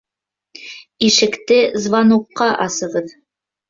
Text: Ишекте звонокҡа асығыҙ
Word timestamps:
Ишекте 1.09 1.59
звонокҡа 1.87 2.53
асығыҙ 2.69 3.19